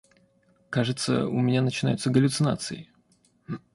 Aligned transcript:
Кажется, 0.71 1.27
у 1.27 1.39
меня 1.41 1.61
начинаются 1.61 2.09
галлюцинации. 2.09 2.89